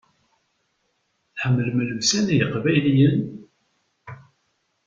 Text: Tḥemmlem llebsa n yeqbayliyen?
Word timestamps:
Tḥemmlem 1.35 1.79
llebsa 1.87 2.19
n 2.23 2.27
yeqbayliyen? 2.37 3.19